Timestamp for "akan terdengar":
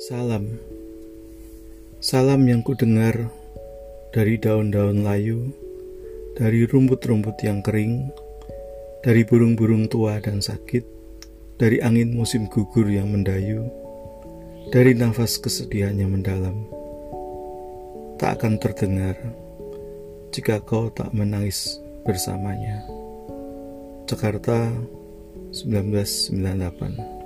18.40-19.20